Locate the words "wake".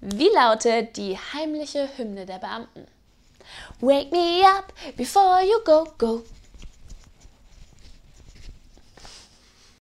3.80-4.10